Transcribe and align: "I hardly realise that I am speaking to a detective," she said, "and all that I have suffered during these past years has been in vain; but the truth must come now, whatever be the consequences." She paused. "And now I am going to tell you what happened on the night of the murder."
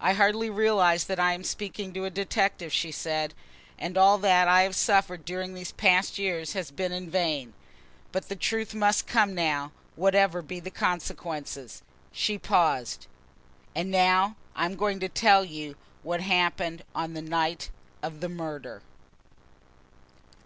"I 0.00 0.14
hardly 0.14 0.48
realise 0.48 1.04
that 1.04 1.20
I 1.20 1.34
am 1.34 1.44
speaking 1.44 1.92
to 1.92 2.06
a 2.06 2.10
detective," 2.10 2.72
she 2.72 2.90
said, 2.90 3.34
"and 3.78 3.98
all 3.98 4.16
that 4.16 4.48
I 4.48 4.62
have 4.62 4.74
suffered 4.74 5.26
during 5.26 5.52
these 5.52 5.72
past 5.72 6.18
years 6.18 6.54
has 6.54 6.70
been 6.70 6.90
in 6.90 7.10
vain; 7.10 7.52
but 8.10 8.30
the 8.30 8.34
truth 8.34 8.74
must 8.74 9.06
come 9.06 9.34
now, 9.34 9.72
whatever 9.94 10.40
be 10.40 10.58
the 10.58 10.70
consequences." 10.70 11.82
She 12.12 12.38
paused. 12.38 13.08
"And 13.74 13.90
now 13.90 14.36
I 14.56 14.64
am 14.64 14.74
going 14.74 15.00
to 15.00 15.08
tell 15.10 15.44
you 15.44 15.76
what 16.02 16.22
happened 16.22 16.82
on 16.94 17.12
the 17.12 17.20
night 17.20 17.68
of 18.02 18.20
the 18.20 18.30
murder." 18.30 18.80